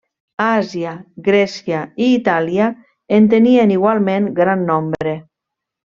[0.45, 0.93] Àsia,
[1.27, 2.71] Grècia i Itàlia,
[3.21, 5.19] en tenien igualment gran nombre.